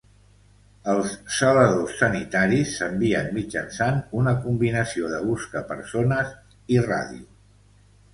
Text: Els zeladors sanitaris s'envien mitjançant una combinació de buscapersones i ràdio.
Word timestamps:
Els 0.91 1.09
zeladors 1.39 1.99
sanitaris 1.99 2.71
s'envien 2.77 3.29
mitjançant 3.35 3.99
una 4.21 4.33
combinació 4.47 5.11
de 5.13 5.21
buscapersones 5.27 6.33
i 6.77 6.81
ràdio. 6.87 7.29